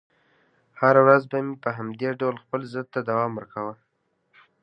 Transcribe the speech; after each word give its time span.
هره 0.79 1.01
ورځ 1.05 1.23
به 1.31 1.37
مې 1.45 1.55
په 1.63 1.69
همدې 1.77 2.09
ډول 2.19 2.35
خپل 2.43 2.61
ضد 2.73 2.87
ته 2.93 2.99
دوام 3.09 3.31
ورکاوه. 3.35 3.73